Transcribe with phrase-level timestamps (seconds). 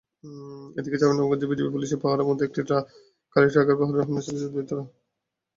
[0.75, 2.59] এদিকে চাঁপাইনবাবগঞ্জে বিজিবি-পুলিশের পাহারার মধ্যে একটি
[3.35, 4.83] খালি ট্রাকের বহরে হামলা চালিয়েছে দুর্বৃত্তরা।